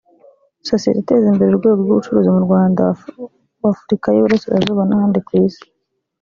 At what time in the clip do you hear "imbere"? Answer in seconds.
1.31-1.49